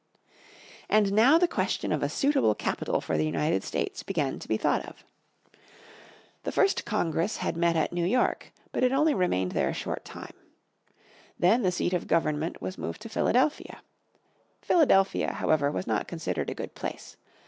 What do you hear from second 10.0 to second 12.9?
time. Then the seat of government was